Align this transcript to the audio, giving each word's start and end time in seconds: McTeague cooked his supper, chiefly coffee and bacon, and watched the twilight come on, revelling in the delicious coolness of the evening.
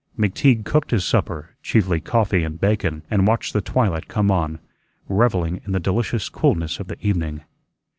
McTeague 0.17 0.65
cooked 0.65 0.89
his 0.89 1.05
supper, 1.05 1.51
chiefly 1.61 1.99
coffee 1.99 2.43
and 2.43 2.59
bacon, 2.59 3.03
and 3.11 3.27
watched 3.27 3.53
the 3.53 3.61
twilight 3.61 4.07
come 4.07 4.31
on, 4.31 4.57
revelling 5.07 5.61
in 5.63 5.73
the 5.73 5.79
delicious 5.79 6.27
coolness 6.27 6.79
of 6.79 6.87
the 6.87 6.97
evening. 7.07 7.43